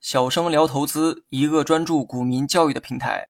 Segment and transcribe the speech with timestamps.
[0.00, 3.28] 小生聊投资，一个专注股民教育的平台。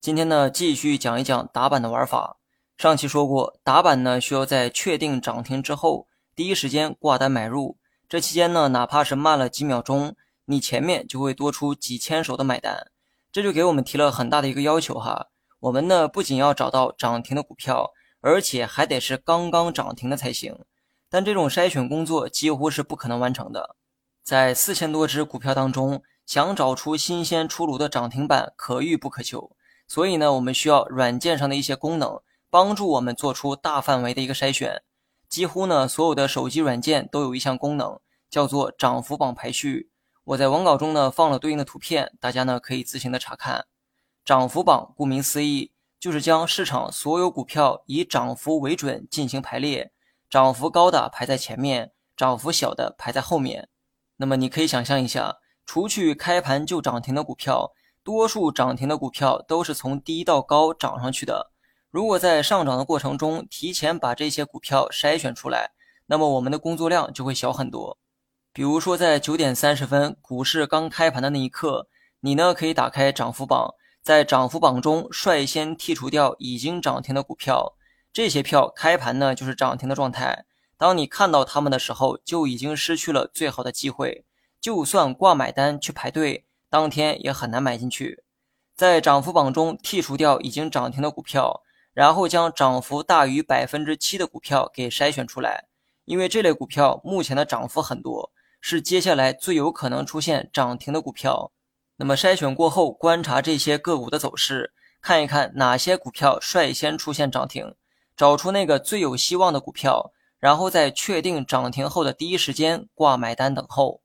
[0.00, 2.38] 今天呢，继续讲一讲打板的玩法。
[2.76, 7.78] 上期说过，打板呢需要在确定涨停之后，第一时间挂单买入。
[8.08, 12.90] 这期间呢，哪怕是慢了几秒钟，你前面就会多出几千手的买单。
[13.30, 15.28] 这就给我们提了很大的一个要求哈。
[15.60, 20.64] 我们呢不仅要找到涨停的股票，而且还得是刚刚涨停的才行。
[21.14, 23.76] 但这种筛选工作几乎是不可能完成的。
[24.24, 29.52] 在四千多只股票当中，想找出新鲜出炉的涨停板可遇不可求。
[29.86, 34.82] 所以呢，我们需要软件上的一些功能，帮助我们做出大范围的一个筛选。
[35.28, 39.90] 几乎呢，所有的手机软件都有一项功能，叫做涨幅榜排序。
[40.24, 43.66] 我在文稿中呢放了对应的图片，大家呢可以自行的查看。
[44.24, 49.92] 涨幅榜顾名思义，就是将市场所有股票以涨幅为准进行排列，
[50.28, 53.68] 涨幅高的排在前面，涨幅小的排在后面。
[54.16, 57.72] 那么你可以想象一下，除去开盘就涨停的股票，
[58.02, 61.50] 多数涨停的股票都是从低到高涨上去的。
[61.90, 65.70] 如果在上涨的过程中提前把这些股票筛选出来，
[66.06, 67.98] 那么我们的工作量就会小很多。
[68.52, 71.88] 比如说，在九点三十分股市刚开盘的那一刻，
[72.20, 77.74] 你呢可以打开涨幅榜，在涨幅榜中率先剔除掉已经涨停的股票，
[78.14, 80.44] 这些票开盘呢就是涨停的状态。
[80.78, 84.24] 当你看到它们的时候，就已经失去了最好的机会。
[84.60, 88.22] 就算挂买单去排队，当天也很难买进去。
[88.76, 95.64] 在涨幅榜中剔除掉已经涨停的股票，然后将涨幅大于百分之七的股票给筛选出来，
[96.04, 101.50] 因为这类股票目前的涨幅很多，是接下来最有可能出现涨停的股票。
[101.96, 107.74] 那么筛选过后，观察这些个股的走势，看一看哪些股票率先出现涨停，
[108.16, 110.12] 找出那个最有希望的股票。
[110.40, 114.02] 然后在确定涨停后的第一时间挂买单等候。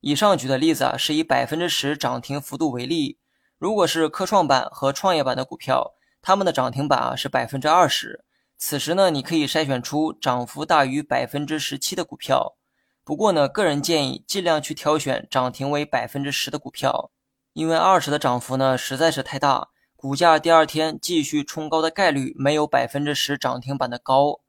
[0.00, 3.18] 以上举的例子啊，是以百分之十涨停幅度为例。
[3.58, 8.24] 如果是科创板和创业板的股票，它们的涨停板啊是百分之二十。
[8.56, 12.56] 此时呢，你可以筛选出涨幅大于百分之十七的股票。
[13.02, 17.10] 不过呢，个人建议尽量去挑选涨停为百分之十的股票，
[17.52, 19.69] 因为二十的涨幅呢实在是太大，
[20.00, 24.40] 股价第二天继续冲高的概率没有百分之十涨停板的高。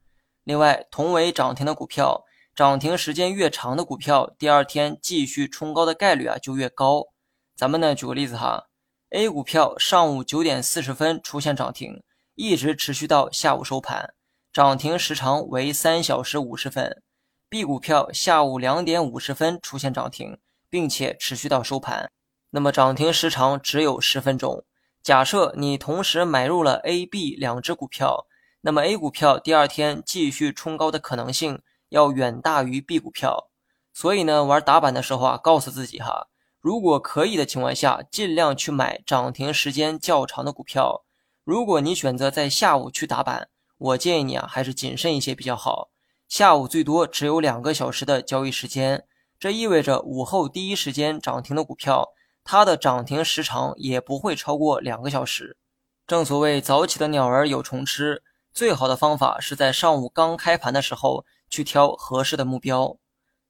[0.45, 2.23] 另外，同为涨停的股票，
[2.56, 7.07] 涨停时间越长的股票，第二天继续冲高的概率啊就越高。
[7.53, 8.67] 咱们呢举个例子哈
[9.09, 12.01] ，A 股票上午九点四十分出现涨停，
[12.35, 14.13] 一直持续到下午收盘，
[14.53, 17.03] 涨停时长为三小时五十分。
[17.50, 20.39] B 股票下午两点五十分出现涨停，
[20.69, 22.09] 并且持续到收盘，
[22.51, 24.63] 那么涨停时长只有十分钟。
[25.03, 28.28] 假设你同时买入了 A、B 两只股票。
[28.63, 33.50] 那么 A 股票第二天继续冲高的可能性要远大于 B 股票，
[33.91, 36.28] 所以呢，玩打板的时候啊，告诉自己哈，
[36.59, 41.03] 如果可以的情况下，尽量去买涨停时间较长的股票。
[41.44, 45.89] 如果你选择在下午去打板，我建议你啊，还是谨慎一些比较好。
[46.28, 49.06] 下午最多只有两个小时的交易时间，
[49.39, 52.09] 这意味着午后第一时间涨停的股票，
[52.44, 55.57] 它的涨停时长也不会超过两个小时。
[56.06, 58.24] 正所谓早起的鸟儿有虫吃。
[58.53, 62.97] 最好的方法是在上午刚开盘的时候去挑合适的目标。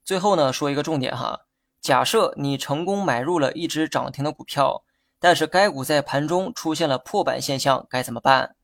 [0.04, 1.40] 最后呢，说一个重点哈，
[1.82, 4.84] 假设你成功买入了一只涨停的股票，
[5.20, 8.56] 但是该股在盘中出现了破板现象，该怎么办？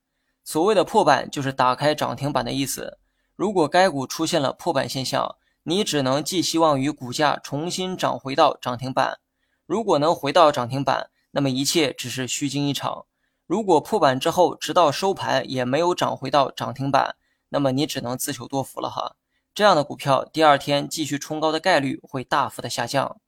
[0.43, 2.99] 所谓的破板就是打开涨停板的意思。
[3.35, 9.17] 如果该股出现了破板现象，你只能寄希望于股价重新涨回到涨停板。
[9.67, 13.05] 如果能回到涨停板，那么一切只是虚惊一场。
[13.45, 17.15] 如果破板之后，直到收盘也没有涨回到涨停板，
[17.49, 19.15] 那么你只能自求多福了哈。
[19.53, 23.19] 这样的股票第二天继续冲高的概率会大幅的下降。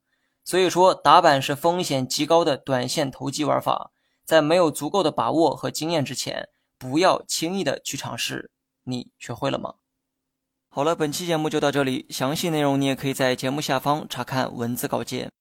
[0.46, 3.92] 所以说，打板是风险极高的短线投机玩法，
[4.26, 8.50] 在没有足够的把握和经验之前，不要轻易的去尝试。
[8.84, 9.76] 你学会了吗？
[10.70, 15.32] 好了，本期节目就到这里，详细内容你也可以在节目下方查看文字稿件。